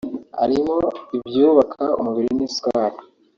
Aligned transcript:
arimo 0.43 0.75
ibyubaka 1.17 1.83
umubiri 1.99 2.29
n’isukari 2.37 2.97